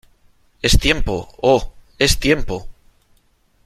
¡Es 0.63 0.79
tiempo!¡ 0.79 1.29
oh!¡ 1.43 1.73
es 1.99 2.17
tiempo! 2.19 2.67